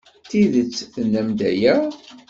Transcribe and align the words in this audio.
D 0.23 0.25
tidet 0.29 0.77
tennam-d 0.93 1.39
aya? 1.49 1.75